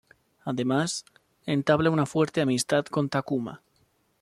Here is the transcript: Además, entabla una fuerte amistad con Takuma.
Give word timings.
Además, 0.45 1.05
entabla 1.45 1.91
una 1.91 2.07
fuerte 2.07 2.41
amistad 2.41 2.85
con 2.87 3.07
Takuma. 3.07 3.61